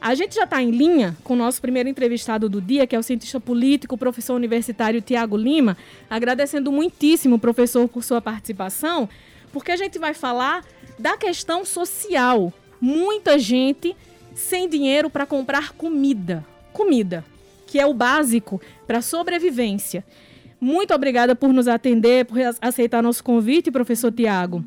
[0.00, 2.98] A gente já está em linha com o nosso primeiro entrevistado do dia, que é
[2.98, 5.76] o cientista político, professor universitário Tiago Lima,
[6.08, 9.08] agradecendo muitíssimo, professor, por sua participação,
[9.52, 10.64] porque a gente vai falar
[10.98, 12.52] da questão social.
[12.80, 13.96] Muita gente
[14.34, 16.46] sem dinheiro para comprar comida.
[16.72, 17.24] Comida,
[17.66, 20.04] que é o básico para sobrevivência.
[20.60, 24.64] Muito obrigada por nos atender, por aceitar nosso convite, professor Tiago.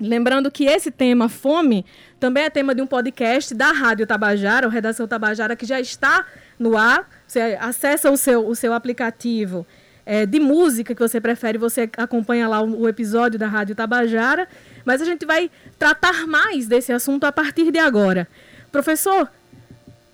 [0.00, 1.86] Lembrando que esse tema, fome,
[2.18, 6.26] também é tema de um podcast da Rádio Tabajara, o Redação Tabajara, que já está
[6.58, 7.08] no ar.
[7.26, 9.64] Você acessa o seu, o seu aplicativo
[10.04, 14.48] é, de música que você prefere, você acompanha lá o, o episódio da Rádio Tabajara.
[14.84, 18.26] Mas a gente vai tratar mais desse assunto a partir de agora.
[18.72, 19.30] Professor,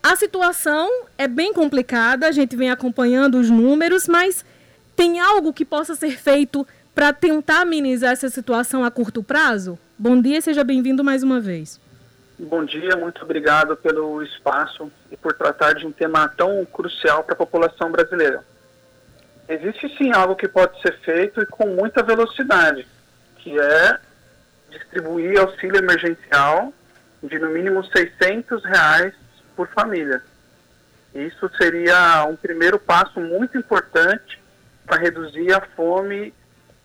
[0.02, 4.44] a situação é bem complicada, a gente vem acompanhando os números, mas
[4.94, 9.78] tem algo que possa ser feito para tentar amenizar essa situação a curto prazo?
[9.98, 11.80] Bom dia, seja bem-vindo mais uma vez.
[12.38, 17.34] Bom dia, muito obrigado pelo espaço e por tratar de um tema tão crucial para
[17.34, 18.42] a população brasileira.
[19.48, 22.86] Existe sim algo que pode ser feito e com muita velocidade,
[23.36, 23.98] que é
[24.70, 26.72] distribuir auxílio emergencial
[27.22, 29.12] de no mínimo 600 reais
[29.54, 30.22] por família.
[31.14, 34.40] Isso seria um primeiro passo muito importante
[34.86, 36.32] para reduzir a fome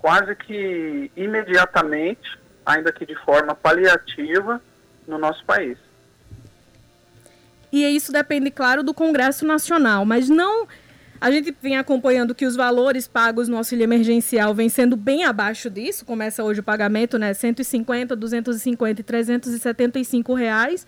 [0.05, 4.61] quase que imediatamente, ainda que de forma paliativa,
[5.07, 5.79] no nosso país.
[7.71, 10.67] E isso depende, claro, do Congresso Nacional, mas não.
[11.19, 15.71] A gente vem acompanhando que os valores pagos no auxílio emergencial vêm sendo bem abaixo
[15.71, 16.05] disso.
[16.05, 17.33] Começa hoje o pagamento, né?
[17.33, 20.85] 150, 250 e 375 reais.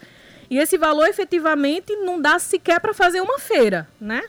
[0.47, 4.21] E esse valor efetivamente não dá sequer para fazer uma feira, né?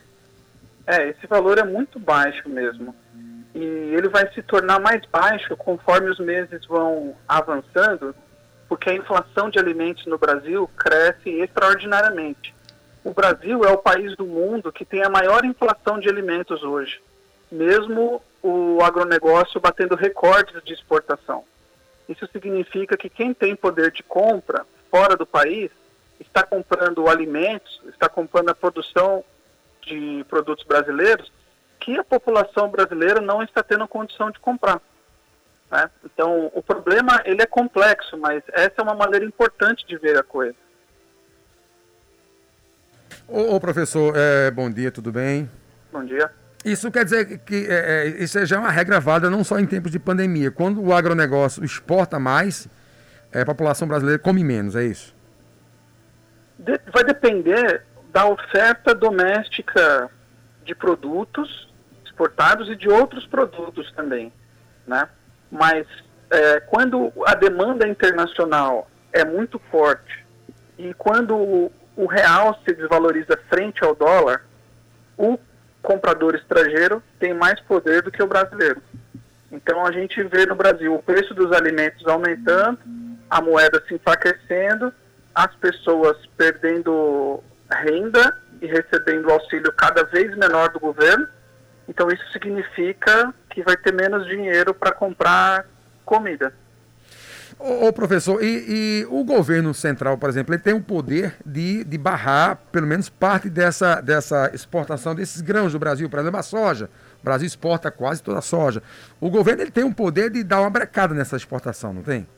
[0.87, 2.95] É, esse valor é muito baixo mesmo.
[3.59, 8.15] E ele vai se tornar mais baixo conforme os meses vão avançando,
[8.69, 12.55] porque a inflação de alimentos no Brasil cresce extraordinariamente.
[13.03, 17.03] O Brasil é o país do mundo que tem a maior inflação de alimentos hoje,
[17.51, 21.43] mesmo o agronegócio batendo recordes de exportação.
[22.09, 25.73] Isso significa que quem tem poder de compra fora do país
[26.21, 29.25] está comprando alimentos, está comprando a produção
[29.83, 31.33] de produtos brasileiros
[31.81, 34.81] que a população brasileira não está tendo condição de comprar.
[35.71, 35.91] Né?
[36.05, 40.23] Então, o problema ele é complexo, mas essa é uma maneira importante de ver a
[40.23, 40.57] coisa.
[43.27, 45.51] Ô, ô professor, é, bom dia, tudo bem?
[45.93, 46.31] Bom dia.
[46.65, 49.67] Isso quer dizer que é, é, isso já é uma regra válida não só em
[49.67, 50.51] tempos de pandemia.
[50.51, 52.69] Quando o agronegócio exporta mais,
[53.33, 55.15] é, a população brasileira come menos, é isso?
[56.59, 60.11] De, vai depender da oferta doméstica
[60.65, 61.68] de produtos
[62.19, 64.33] exportados e de outros produtos também,
[64.87, 65.09] né?
[65.51, 65.87] Mas
[66.31, 70.27] é, quando a demanda internacional é muito forte
[70.77, 74.45] e quando o, o real se desvaloriza frente ao dólar,
[75.17, 75.39] o
[75.81, 78.83] comprador estrangeiro tem mais poder do que o brasileiro.
[79.51, 82.79] Então a gente vê no Brasil o preço dos alimentos aumentando,
[83.31, 84.93] a moeda se enfraquecendo,
[85.35, 91.27] as pessoas perdendo renda e recebendo auxílio cada vez menor do governo.
[91.89, 95.67] Então isso significa que vai ter menos dinheiro para comprar
[96.05, 96.53] comida.
[97.59, 101.83] Ô, ô professor, e, e, o governo central, por exemplo, ele tem o poder de,
[101.83, 106.43] de barrar pelo menos parte dessa, dessa exportação desses grãos do Brasil, por exemplo, a
[106.43, 106.89] soja.
[107.21, 108.81] O Brasil exporta quase toda a soja.
[109.21, 112.29] O governo ele tem o poder de dar uma brecada nessa exportação, não tem?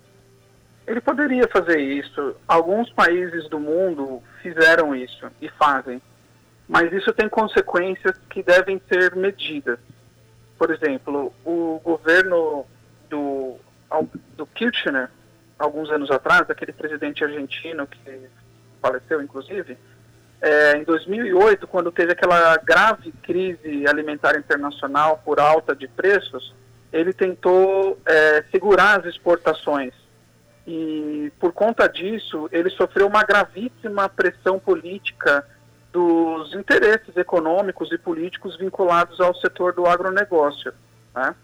[0.87, 2.35] Ele poderia fazer isso.
[2.49, 6.01] Alguns países do mundo fizeram isso e fazem.
[6.71, 9.81] Mas isso tem consequências que devem ser medidas.
[10.57, 12.65] Por exemplo, o governo
[13.09, 13.57] do,
[14.37, 15.11] do Kirchner,
[15.59, 18.29] alguns anos atrás, aquele presidente argentino que
[18.81, 19.77] faleceu, inclusive,
[20.41, 26.55] é, em 2008, quando teve aquela grave crise alimentar internacional por alta de preços,
[26.93, 29.93] ele tentou é, segurar as exportações
[30.65, 35.45] e por conta disso ele sofreu uma gravíssima pressão política
[35.93, 40.73] dos interesses econômicos e políticos vinculados ao setor do agronegócio.
[41.15, 41.35] Né?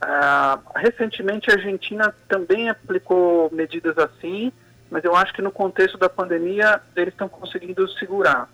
[0.00, 4.52] Ah, recentemente a Argentina também aplicou medidas assim,
[4.90, 8.48] mas eu acho que no contexto da pandemia eles estão conseguindo segurar.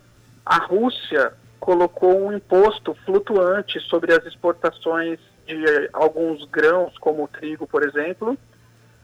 [0.45, 7.65] A Rússia colocou um imposto flutuante sobre as exportações de alguns grãos, como o trigo,
[7.65, 8.37] por exemplo,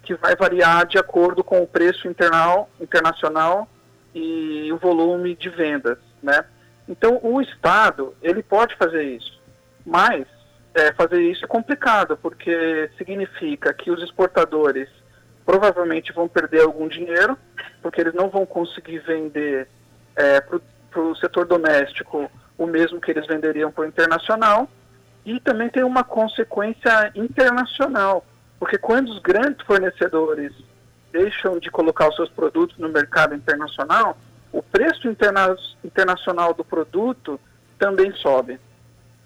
[0.03, 3.67] que vai variar de acordo com o preço internal, internacional
[4.13, 6.45] e o volume de vendas, né?
[6.87, 9.39] Então, o Estado, ele pode fazer isso,
[9.85, 10.25] mas
[10.73, 14.89] é, fazer isso é complicado, porque significa que os exportadores
[15.45, 17.37] provavelmente vão perder algum dinheiro,
[17.81, 19.67] porque eles não vão conseguir vender
[20.15, 24.67] é, para o setor doméstico o mesmo que eles venderiam para o internacional,
[25.25, 28.25] e também tem uma consequência internacional,
[28.59, 30.53] porque quando os grandes fornecedores
[31.11, 34.17] deixam de colocar os seus produtos no mercado internacional,
[34.51, 37.39] o preço interna internacional do produto
[37.77, 38.59] também sobe.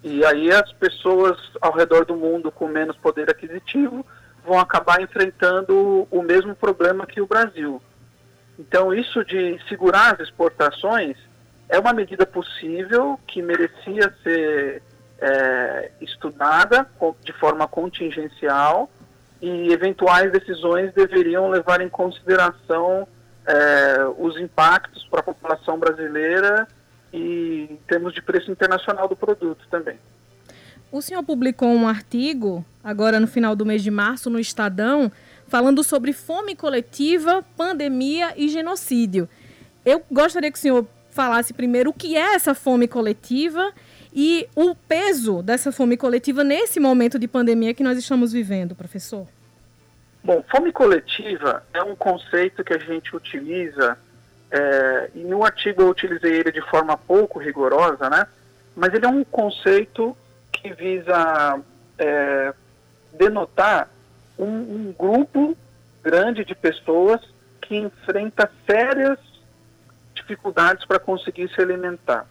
[0.02, 4.04] E aí as pessoas ao redor do mundo com menos poder aquisitivo
[4.44, 7.80] vão acabar enfrentando o mesmo problema que o Brasil.
[8.58, 11.16] Então, isso de segurar as exportações
[11.68, 14.82] é uma medida possível que merecia ser
[15.18, 16.86] é, estudada
[17.22, 18.90] de forma contingencial
[19.40, 23.08] e eventuais decisões deveriam levar em consideração
[23.46, 26.66] é, os impactos para a população brasileira
[27.12, 29.98] e em termos de preço internacional do produto também.
[30.90, 35.10] O senhor publicou um artigo, agora no final do mês de março, no Estadão,
[35.48, 39.28] falando sobre fome coletiva, pandemia e genocídio.
[39.84, 43.72] Eu gostaria que o senhor falasse primeiro o que é essa fome coletiva
[44.12, 49.26] e o peso dessa fome coletiva nesse momento de pandemia que nós estamos vivendo, professor.
[50.24, 53.98] Bom, fome coletiva é um conceito que a gente utiliza,
[54.50, 58.26] é, e no artigo eu utilizei ele de forma pouco rigorosa, né?
[58.74, 60.16] Mas ele é um conceito
[60.50, 61.60] que visa
[61.98, 62.54] é,
[63.12, 63.90] denotar
[64.38, 65.54] um, um grupo
[66.02, 67.20] grande de pessoas
[67.60, 69.18] que enfrenta sérias
[70.14, 72.26] dificuldades para conseguir se alimentar.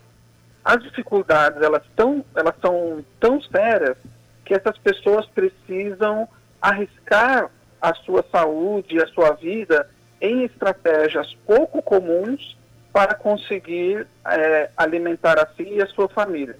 [0.65, 3.97] As dificuldades elas, tão, elas são tão sérias
[4.43, 6.27] que essas pessoas precisam
[6.59, 7.51] arriscar
[7.83, 9.89] a sua saúde a sua vida
[10.21, 12.57] em estratégias pouco comuns
[12.93, 16.57] para conseguir é, alimentar a si e a sua família.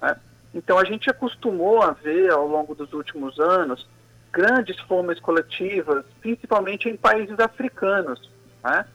[0.00, 0.16] Né?
[0.54, 3.86] Então a gente acostumou a ver ao longo dos últimos anos
[4.32, 8.30] grandes fomes coletivas, principalmente em países africanos,
[8.64, 8.86] né?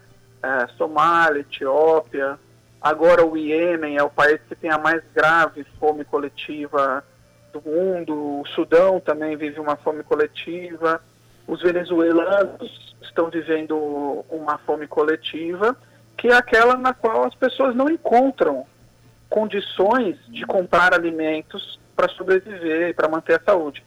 [0.42, 2.40] é, Somália, Etiópia,
[2.82, 7.04] agora o Iêmen é o país que tem a mais grave fome coletiva
[7.54, 11.00] do mundo, o Sudão também vive uma fome coletiva,
[11.48, 15.76] os venezuelanos estão vivendo uma fome coletiva,
[16.18, 18.66] que é aquela na qual as pessoas não encontram
[19.30, 23.84] condições de comprar alimentos para sobreviver e para manter a saúde.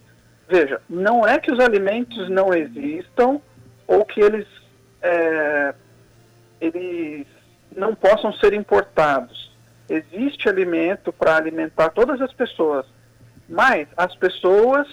[0.49, 3.41] Veja, não é que os alimentos não existam
[3.87, 4.47] ou que eles,
[5.03, 5.75] é,
[6.61, 7.27] eles
[7.77, 9.51] não possam ser importados.
[9.89, 12.87] Existe alimento para alimentar todas as pessoas,
[13.49, 14.89] mas as pessoas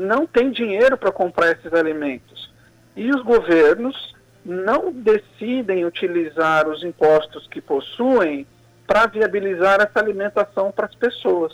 [0.00, 2.50] não têm dinheiro para comprar esses alimentos.
[2.96, 4.14] E os governos
[4.44, 8.46] não decidem utilizar os impostos que possuem
[8.86, 11.52] para viabilizar essa alimentação para as pessoas.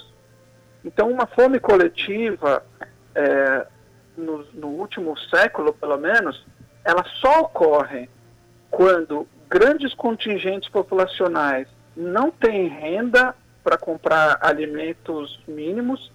[0.85, 2.65] Então, uma fome coletiva,
[3.15, 3.67] é,
[4.17, 6.47] no, no último século pelo menos,
[6.85, 8.09] ela só ocorre
[8.71, 11.67] quando grandes contingentes populacionais
[11.97, 13.35] não têm renda
[13.65, 16.13] para comprar alimentos mínimos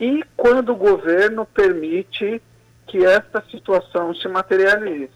[0.00, 2.40] e quando o governo permite
[2.86, 5.10] que esta situação se materialize.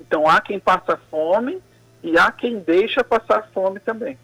[0.00, 1.60] Então há quem passa fome
[2.02, 4.18] e há quem deixa passar fome também.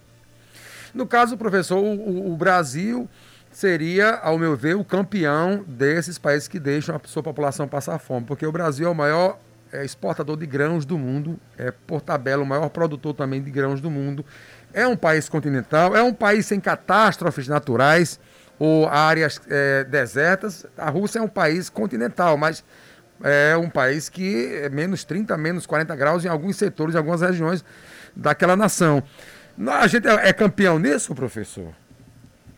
[0.93, 3.09] No caso, professor, o, o Brasil
[3.51, 8.27] seria, ao meu ver, o campeão desses países que deixam a sua população passar fome,
[8.27, 9.39] porque o Brasil é o maior
[9.73, 13.81] é, exportador de grãos do mundo, é por tabela o maior produtor também de grãos
[13.81, 14.25] do mundo.
[14.73, 18.19] É um país continental, é um país sem catástrofes naturais
[18.59, 20.67] ou áreas é, desertas.
[20.77, 22.65] A Rússia é um país continental, mas
[23.23, 27.21] é um país que é menos 30, menos 40 graus em alguns setores, em algumas
[27.21, 27.65] regiões
[28.15, 29.03] daquela nação.
[29.81, 31.75] A gente é, é campeão nisso, professor?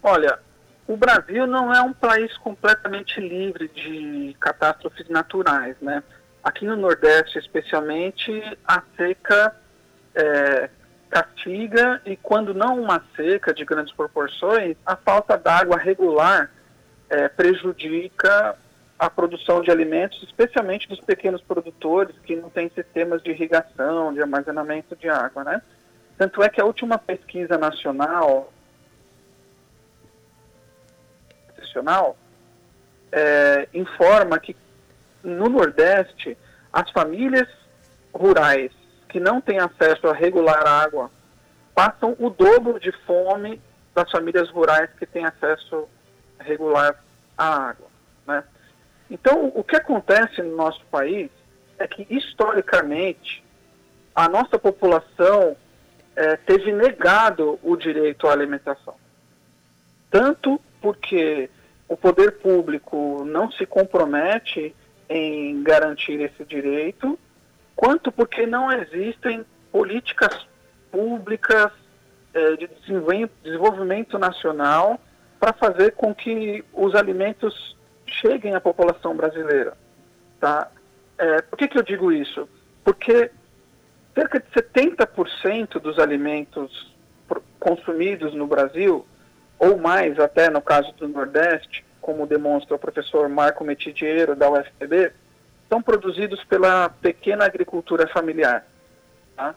[0.02, 0.38] Olha,
[0.86, 6.02] o Brasil não é um país completamente livre de catástrofes naturais, né?
[6.42, 8.32] Aqui no Nordeste, especialmente,
[8.66, 9.54] a seca
[10.14, 10.70] é,
[11.08, 16.50] castiga e quando não uma seca de grandes proporções, a falta d'água regular
[17.08, 18.56] é, prejudica
[18.98, 24.20] a produção de alimentos, especialmente dos pequenos produtores que não têm sistemas de irrigação, de
[24.20, 25.62] armazenamento de água, né?
[26.16, 28.52] Tanto é que a última pesquisa nacional
[31.56, 32.16] nacional
[33.12, 34.56] é, informa que
[35.22, 36.36] no Nordeste
[36.72, 37.48] as famílias
[38.12, 38.72] rurais
[39.08, 41.10] que não têm acesso a regular água
[41.74, 43.60] passam o dobro de fome
[43.94, 45.88] das famílias rurais que têm acesso
[46.38, 47.02] regular
[47.36, 47.86] à água.
[48.26, 48.44] Né?
[49.10, 51.30] Então, o que acontece no nosso país
[51.78, 53.44] é que, historicamente,
[54.14, 55.56] a nossa população
[56.16, 58.94] é, teve negado o direito à alimentação.
[60.10, 61.48] Tanto porque
[61.88, 64.74] o poder público não se compromete
[65.08, 67.18] em garantir esse direito,
[67.78, 70.48] quanto porque não existem políticas
[70.90, 71.70] públicas
[72.34, 72.68] é, de
[73.44, 75.00] desenvolvimento nacional
[75.38, 79.74] para fazer com que os alimentos cheguem à população brasileira.
[80.40, 80.72] Tá?
[81.16, 82.48] É, por que, que eu digo isso?
[82.82, 83.30] Porque
[84.12, 86.92] cerca de 70% dos alimentos
[87.60, 89.06] consumidos no Brasil,
[89.56, 95.12] ou mais até no caso do Nordeste, como demonstra o professor Marco Metidiero da UFPB,
[95.68, 98.66] são produzidos pela pequena agricultura familiar.
[99.36, 99.54] Tá?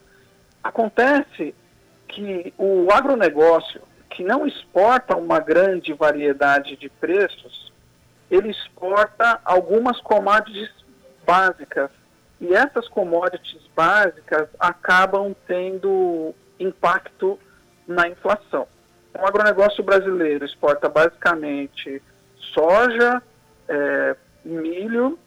[0.64, 1.56] Acontece
[2.08, 7.72] que o agronegócio, que não exporta uma grande variedade de preços,
[8.30, 10.70] ele exporta algumas commodities
[11.26, 11.90] básicas.
[12.40, 17.40] E essas commodities básicas acabam tendo impacto
[17.88, 18.68] na inflação.
[19.18, 22.02] O agronegócio brasileiro exporta basicamente
[22.54, 23.22] soja,
[23.68, 25.20] é, milho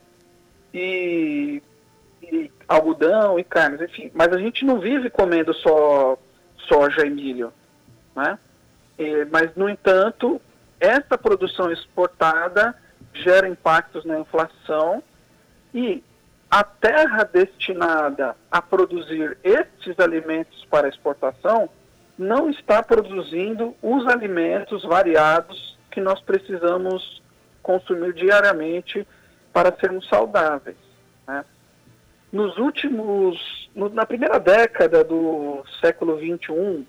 [0.74, 1.62] e,
[2.20, 4.10] e, algodão e carnes, enfim.
[4.12, 6.18] Mas a gente não vive comendo só
[6.66, 7.52] soja e milho,
[8.16, 8.36] né?
[8.98, 10.40] E, mas, no entanto,
[10.80, 12.74] essa produção exportada
[13.12, 15.00] gera impactos na inflação
[15.72, 16.02] e
[16.50, 21.68] a terra destinada a produzir estes alimentos para exportação
[22.18, 27.22] não está produzindo os alimentos variados que nós precisamos
[27.62, 29.06] consumir diariamente
[29.54, 30.76] para sermos saudáveis.
[31.26, 31.44] Né?
[32.32, 36.84] Nos últimos, no, na primeira década do século XXI,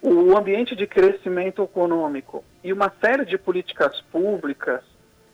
[0.00, 4.82] o ambiente de crescimento econômico e uma série de políticas públicas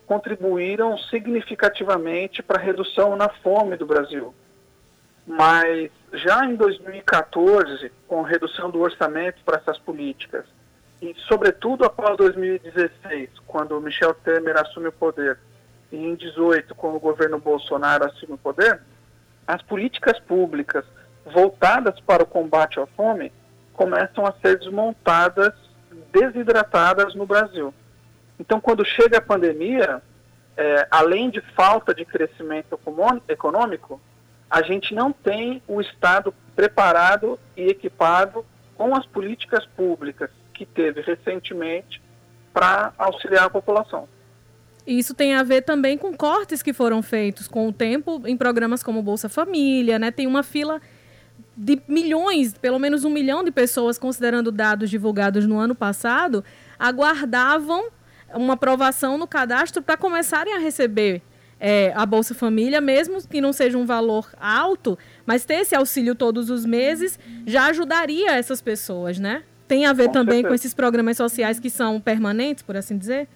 [0.07, 4.35] contribuíram significativamente para a redução na fome do Brasil.
[5.27, 10.47] Mas já em 2014, com redução do orçamento para essas políticas,
[11.03, 15.39] e sobretudo após 2016, quando Michel Temer assume o poder,
[15.93, 18.81] em 2018, quando o governo Bolsonaro assume o poder,
[19.47, 20.85] as políticas públicas
[21.25, 23.33] voltadas para o combate à fome
[23.73, 25.53] começam a ser desmontadas,
[26.13, 27.73] desidratadas no Brasil.
[28.39, 30.03] Então, quando chega a pandemia,
[30.57, 32.79] é, além de falta de crescimento
[33.29, 34.01] econômico,
[34.51, 38.45] a gente não tem o Estado preparado e equipado
[38.77, 42.01] com as políticas públicas que teve recentemente
[42.53, 44.09] para auxiliar a população.
[44.87, 48.83] Isso tem a ver também com cortes que foram feitos com o tempo em programas
[48.83, 50.11] como Bolsa Família, né?
[50.11, 50.81] Tem uma fila
[51.57, 56.45] de milhões, pelo menos um milhão de pessoas, considerando dados divulgados no ano passado,
[56.79, 57.89] aguardavam
[58.35, 61.23] uma aprovação no cadastro para começarem a receber
[61.59, 66.15] é, a Bolsa Família, mesmo que não seja um valor alto, mas ter esse auxílio
[66.15, 69.43] todos os meses já ajudaria essas pessoas, né?
[69.67, 70.49] Tem a ver com também certeza.
[70.49, 73.29] com esses programas sociais que são permanentes, por assim dizer?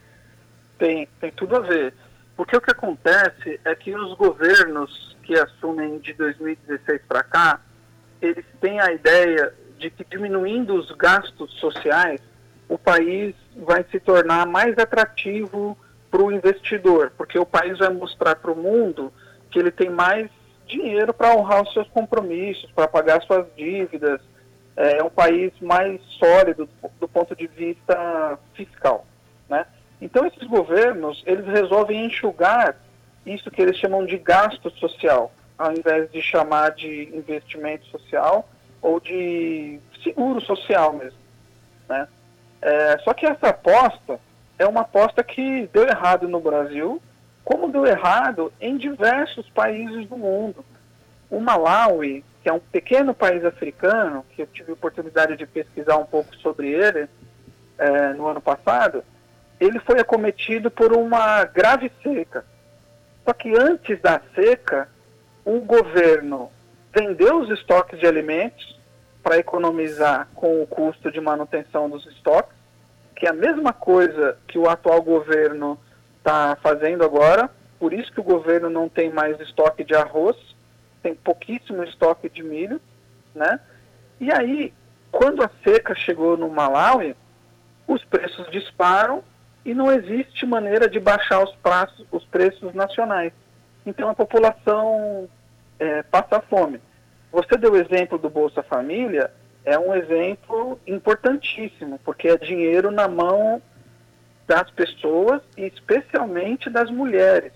[0.81, 1.93] Tem, tem tudo a ver.
[2.35, 7.61] Porque o que acontece é que os governos que assumem de 2016 para cá,
[8.21, 12.19] eles têm a ideia de que diminuindo os gastos sociais,
[12.67, 15.77] o país vai se tornar mais atrativo
[16.11, 19.13] para o investidor, porque o país vai mostrar para o mundo
[19.51, 20.31] que ele tem mais
[20.67, 24.21] dinheiro para honrar os seus compromissos, para pagar suas dívidas.
[24.77, 26.67] É um país mais sólido
[26.99, 29.07] do ponto de vista fiscal,
[29.47, 29.67] né?
[30.01, 32.77] Então esses governos eles resolvem enxugar
[33.27, 38.49] isso que eles chamam de gasto social, ao invés de chamar de investimento social
[38.81, 41.19] ou de seguro social mesmo,
[41.89, 42.09] né?
[42.63, 44.19] É, só que essa aposta
[44.59, 47.01] é uma aposta que deu errado no Brasil,
[47.43, 50.65] como deu errado em diversos países do mundo.
[51.31, 55.97] O Malawi, que é um pequeno país africano, que eu tive a oportunidade de pesquisar
[55.97, 57.09] um pouco sobre ele
[57.79, 59.03] é, no ano passado,
[59.61, 62.45] ele foi acometido por uma grave seca.
[63.25, 64.89] Só que antes da seca,
[65.45, 66.51] o governo
[66.93, 68.81] vendeu os estoques de alimentos
[69.23, 72.61] para economizar com o custo de manutenção dos estoques
[73.21, 75.79] que é a mesma coisa que o atual governo
[76.17, 80.39] está fazendo agora, por isso que o governo não tem mais estoque de arroz,
[81.03, 82.81] tem pouquíssimo estoque de milho,
[83.35, 83.61] né?
[84.19, 84.73] E aí,
[85.13, 87.15] quando a seca chegou no Malawi,
[87.87, 89.23] os preços disparam
[89.65, 91.55] e não existe maneira de baixar os,
[92.11, 93.33] os preços nacionais.
[93.85, 95.29] Então a população
[95.79, 96.81] é, passa fome.
[97.33, 99.31] Você deu o exemplo do Bolsa Família,
[99.65, 103.63] é um exemplo importantíssimo, porque é dinheiro na mão
[104.47, 107.53] das pessoas e especialmente das mulheres,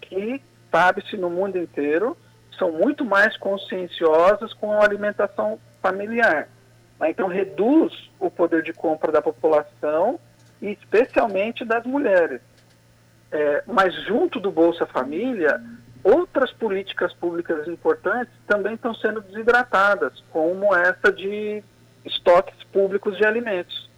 [0.00, 2.16] que, sabe-se, no mundo inteiro,
[2.56, 6.48] são muito mais conscienciosas com a alimentação familiar.
[7.02, 10.18] Então, reduz o poder de compra da população
[10.60, 12.40] e especialmente das mulheres.
[13.30, 15.60] É, mas, junto do Bolsa Família,
[16.02, 21.62] outras políticas públicas importantes também estão sendo desidratadas, como essa de
[22.04, 23.90] estoques públicos de alimentos.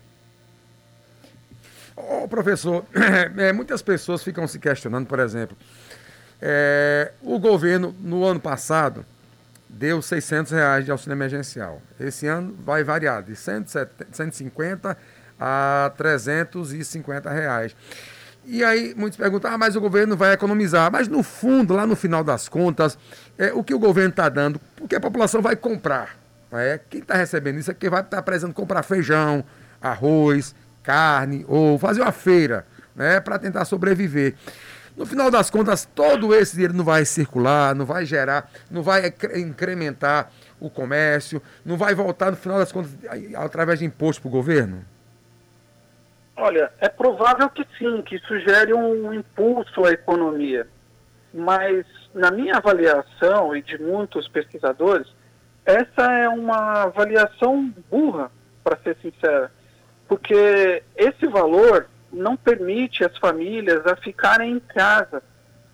[1.94, 2.84] Oh, professor,
[3.36, 5.56] é, muitas pessoas ficam se questionando, por exemplo,
[6.40, 9.04] é, o governo no ano passado
[9.68, 11.82] deu 600 reais de auxílio emergencial.
[12.00, 14.96] Esse ano vai variar de 150
[15.38, 17.76] a 350 reais.
[18.44, 20.90] E aí muitos perguntam, ah, mas o governo vai economizar.
[20.90, 22.98] Mas no fundo, lá no final das contas,
[23.36, 26.16] é, o que o governo está dando, porque a população vai comprar.
[26.50, 29.44] É, quem está recebendo isso é quem vai estar tá precisando comprar feijão,
[29.82, 32.66] arroz, carne, ou fazer uma feira,
[32.96, 34.34] né, para tentar sobreviver.
[34.96, 39.12] No final das contas, todo esse dinheiro não vai circular, não vai gerar, não vai
[39.36, 42.90] incrementar o comércio, não vai voltar, no final das contas,
[43.36, 44.84] através de imposto para o governo?
[46.40, 50.68] Olha, é provável que sim, que isso gere um impulso à economia.
[51.34, 55.08] Mas, na minha avaliação e de muitos pesquisadores,
[55.66, 58.30] essa é uma avaliação burra,
[58.62, 59.50] para ser sincera.
[60.06, 65.22] Porque esse valor não permite as famílias a ficarem em casa.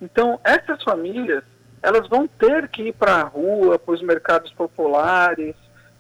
[0.00, 1.44] Então, essas famílias,
[1.82, 5.54] elas vão ter que ir para a rua, para os mercados populares,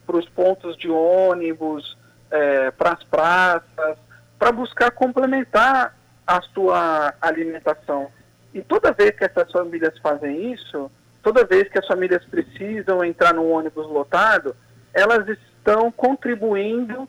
[0.06, 1.96] para os pontos de ônibus,
[2.30, 3.98] é, para as praças,
[4.38, 8.08] para buscar complementar a sua alimentação.
[8.52, 10.90] E toda vez que essas famílias fazem isso,
[11.22, 14.54] toda vez que as famílias precisam entrar no ônibus lotado,
[14.92, 17.08] elas estão contribuindo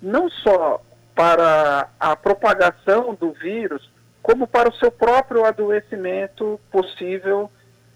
[0.00, 0.80] não só
[1.14, 3.90] para a propagação do vírus,
[4.22, 7.50] como para o seu próprio adoecimento possível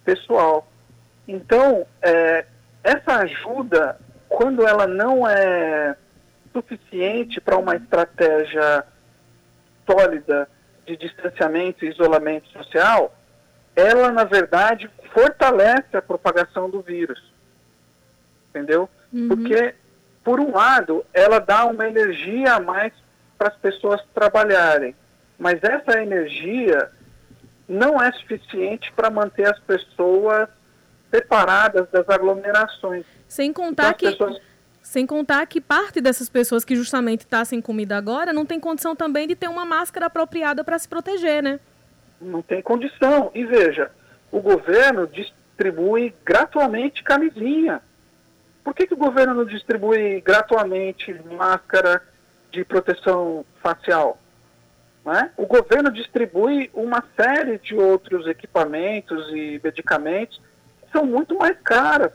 [0.05, 0.67] pessoal.
[1.27, 2.47] Então, é,
[2.83, 5.97] essa ajuda, quando ela não é
[6.53, 8.85] suficiente para uma estratégia
[9.89, 10.49] sólida
[10.87, 13.15] de distanciamento e isolamento social,
[13.75, 17.23] ela, na verdade, fortalece a propagação do vírus.
[18.51, 18.89] Entendeu?
[19.13, 19.29] Uhum.
[19.29, 19.75] Porque,
[20.25, 22.93] por um lado, ela dá uma energia a mais
[23.39, 24.95] para as pessoas trabalharem.
[25.39, 26.91] Mas essa energia
[27.69, 30.49] não é suficiente para manter as pessoas
[31.11, 33.05] separadas das aglomerações.
[33.29, 34.41] Sem contar então, que pessoas...
[34.83, 38.97] sem contar que parte dessas pessoas que justamente está sem comida agora não tem condição
[38.97, 41.61] também de ter uma máscara apropriada para se proteger, né?
[42.21, 43.31] Não tem condição.
[43.35, 43.91] E veja,
[44.31, 47.81] o governo distribui gratuitamente camisinha.
[48.63, 52.03] Por que, que o governo não distribui gratuitamente máscara
[52.51, 54.19] de proteção facial.
[55.05, 55.31] Né?
[55.37, 60.41] O governo distribui uma série de outros equipamentos e medicamentos
[60.83, 62.13] que são muito mais caros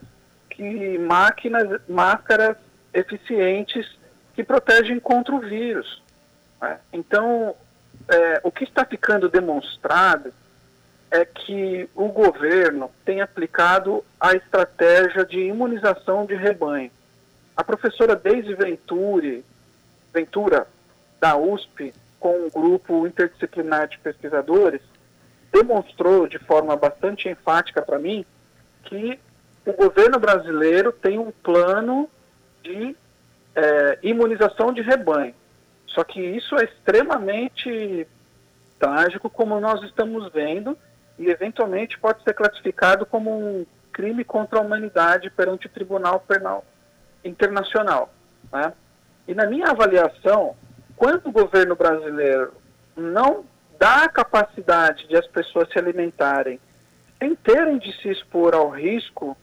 [0.55, 2.55] que máquinas, máscaras
[2.93, 3.85] eficientes
[4.33, 6.01] que protegem contra o vírus.
[6.61, 6.79] Né?
[6.93, 7.53] Então,
[8.07, 10.33] é, o que está ficando demonstrado
[11.11, 16.91] é que o governo tem aplicado a estratégia de imunização de rebanho.
[17.55, 19.43] A professora Deise Venturi,
[20.13, 20.67] Ventura,
[21.19, 24.81] da USP, com um grupo interdisciplinar de pesquisadores,
[25.51, 28.25] demonstrou de forma bastante enfática para mim
[28.83, 29.19] que
[29.65, 32.09] o governo brasileiro tem um plano
[32.63, 32.95] de
[33.55, 35.33] é, imunização de rebanho.
[35.87, 38.07] Só que isso é extremamente
[38.77, 40.77] trágico, como nós estamos vendo,
[41.17, 46.65] e eventualmente pode ser classificado como um crime contra a humanidade perante o Tribunal Penal
[47.23, 48.13] Internacional.
[48.51, 48.73] Né?
[49.27, 50.55] E na minha avaliação,
[50.97, 52.53] quando o governo brasileiro
[52.95, 53.45] não
[53.79, 56.59] dá a capacidade de as pessoas se alimentarem
[57.19, 59.35] sem terem de se expor ao risco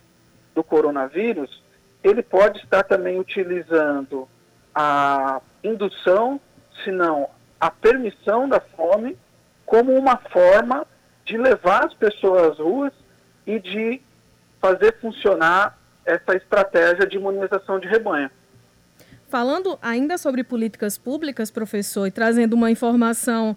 [0.54, 1.62] do coronavírus,
[2.02, 4.28] ele pode estar também utilizando
[4.74, 6.40] a indução,
[6.82, 7.28] se não
[7.60, 9.16] a permissão da fome,
[9.64, 10.86] como uma forma
[11.24, 12.92] de levar as pessoas às ruas
[13.46, 14.02] e de
[14.60, 18.30] fazer funcionar essa estratégia de imunização de rebanho.
[19.28, 23.56] Falando ainda sobre políticas públicas, professor, e trazendo uma informação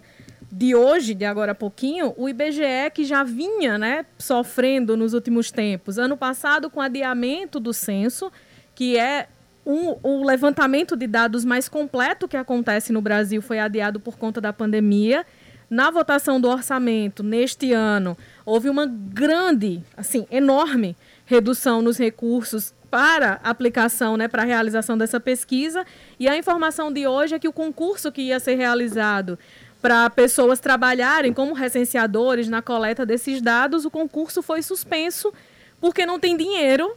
[0.56, 5.50] de hoje, de agora a pouquinho, o IBGE que já vinha né, sofrendo nos últimos
[5.50, 5.98] tempos.
[5.98, 8.32] Ano passado, com adiamento do censo,
[8.74, 9.28] que é
[9.66, 14.40] um, o levantamento de dados mais completo que acontece no Brasil, foi adiado por conta
[14.40, 15.26] da pandemia.
[15.68, 18.16] Na votação do orçamento, neste ano,
[18.46, 25.20] houve uma grande, assim, enorme redução nos recursos para aplicação, né, para a realização dessa
[25.20, 25.84] pesquisa.
[26.18, 29.38] E a informação de hoje é que o concurso que ia ser realizado
[29.86, 35.32] para pessoas trabalharem como recenseadores na coleta desses dados, o concurso foi suspenso
[35.80, 36.96] porque não tem dinheiro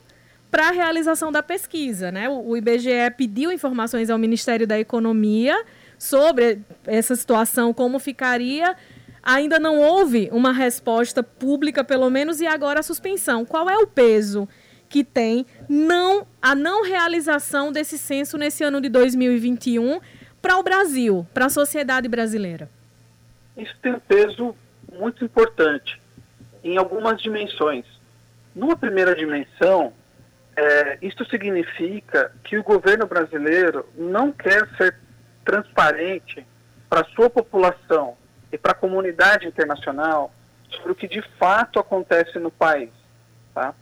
[0.50, 2.12] para a realização da pesquisa.
[2.12, 2.28] Né?
[2.28, 5.64] O IBGE pediu informações ao Ministério da Economia
[6.00, 8.76] sobre essa situação, como ficaria.
[9.22, 13.46] ainda não houve uma resposta pública, pelo menos, e agora a suspensão.
[13.46, 14.50] Qual é o peso
[14.90, 20.00] que tem não a não realização desse censo nesse ano de 2021
[20.42, 22.79] para o Brasil, para a sociedade brasileira?
[23.60, 24.56] Isso tem um peso
[24.92, 26.02] muito importante
[26.64, 27.86] em algumas dimensões.
[28.56, 29.94] Numa primeira dimensão,
[30.56, 34.98] é, isso significa que o governo brasileiro não quer ser
[35.44, 36.46] transparente
[36.90, 38.18] para a sua população
[38.52, 40.34] e para a comunidade internacional
[40.70, 42.92] sobre o que de fato acontece no país.
[43.54, 43.74] Tá?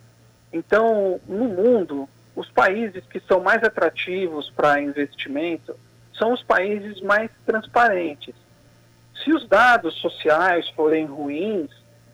[0.52, 5.78] Então, no mundo, os países que são mais atrativos para investimento
[6.14, 8.34] são os países mais transparentes.
[9.24, 11.72] Se os dados sociais forem ruins,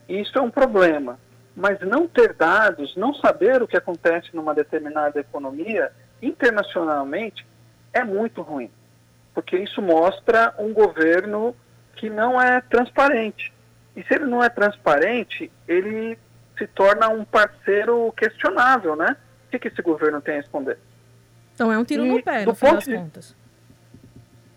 [0.07, 1.19] isso é um problema.
[1.55, 7.45] Mas não ter dados, não saber o que acontece numa determinada economia, internacionalmente,
[7.91, 8.71] é muito ruim.
[9.33, 11.55] Porque isso mostra um governo
[11.95, 13.53] que não é transparente.
[13.95, 16.17] E se ele não é transparente, ele
[16.57, 19.15] se torna um parceiro questionável, né?
[19.47, 20.79] O que, que esse governo tem a responder?
[21.53, 22.95] Então é um tiro e, no pé, no fim das de...
[22.95, 23.35] contas.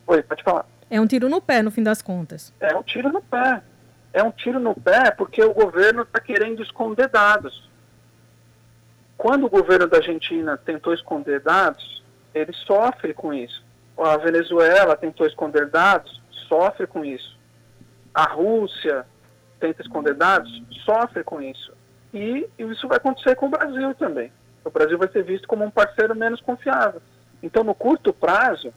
[0.07, 0.67] Oi, pode falar.
[0.91, 2.53] É um tiro no pé, no fim das contas.
[2.61, 3.63] É um tiro no pé.
[4.13, 7.69] É um tiro no pé porque o governo está querendo esconder dados.
[9.17, 12.03] Quando o governo da Argentina tentou esconder dados,
[12.35, 13.65] ele sofre com isso.
[13.99, 17.37] A Venezuela tentou esconder dados, sofre com isso.
[18.15, 19.07] A Rússia
[19.59, 21.73] tenta esconder dados, sofre com isso.
[22.13, 24.31] E isso vai acontecer com o Brasil também.
[24.65, 27.01] O Brasil vai ser visto como um parceiro menos confiável.
[27.43, 28.73] Então, no curto prazo,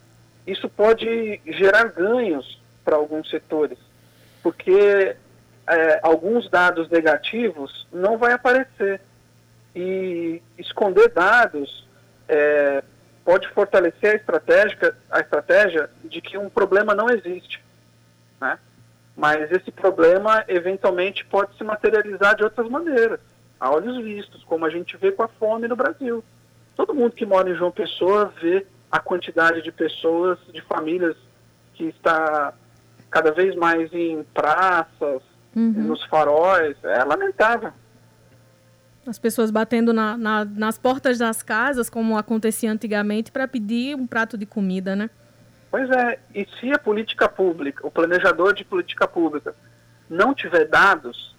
[0.52, 3.78] isso pode gerar ganhos para alguns setores,
[4.42, 5.16] porque
[5.68, 9.02] é, alguns dados negativos não vai aparecer.
[9.76, 11.88] E esconder dados
[12.28, 12.84] é,
[13.24, 17.64] pode fortalecer a estratégia, a estratégia de que um problema não existe.
[18.42, 18.58] Né?
[19.16, 23.20] Mas esse problema, eventualmente, pode se materializar de outras maneiras,
[23.60, 26.24] a olhos vistos, como a gente vê com a fome no Brasil.
[26.76, 31.16] Todo mundo que mora em João Pessoa vê a quantidade de pessoas, de famílias
[31.74, 32.54] que está
[33.10, 35.22] cada vez mais em praças,
[35.56, 35.72] uhum.
[35.72, 36.76] nos faróis.
[36.84, 37.72] É lamentável.
[39.08, 44.06] As pessoas batendo na, na, nas portas das casas, como acontecia antigamente, para pedir um
[44.06, 45.10] prato de comida, né?
[45.72, 49.56] Pois é, e se a política pública, o planejador de política pública,
[50.10, 51.36] não tiver dados,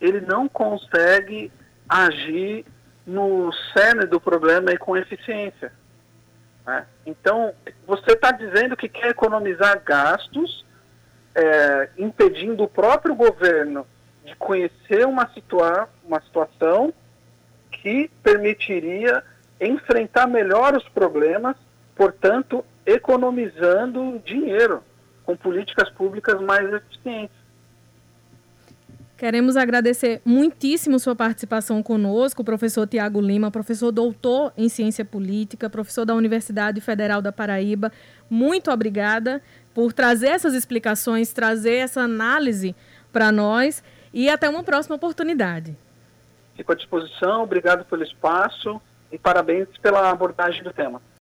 [0.00, 1.52] ele não consegue
[1.88, 2.64] agir
[3.06, 5.72] no cerne do problema e com eficiência.
[6.66, 6.86] Né?
[7.04, 7.52] Então,
[7.86, 10.64] você está dizendo que quer economizar gastos,
[11.34, 13.86] é, impedindo o próprio governo
[14.24, 16.92] de conhecer uma, situa uma situação
[17.70, 19.22] que permitiria
[19.60, 21.56] enfrentar melhor os problemas,
[21.94, 24.82] portanto, economizando dinheiro
[25.24, 27.43] com políticas públicas mais eficientes.
[29.16, 36.04] Queremos agradecer muitíssimo sua participação conosco, professor Tiago Lima, professor doutor em ciência política, professor
[36.04, 37.92] da Universidade Federal da Paraíba.
[38.28, 39.40] Muito obrigada
[39.72, 42.74] por trazer essas explicações, trazer essa análise
[43.12, 45.76] para nós e até uma próxima oportunidade.
[46.56, 48.80] Fico à disposição, obrigado pelo espaço
[49.12, 51.00] e parabéns pela abordagem do tema.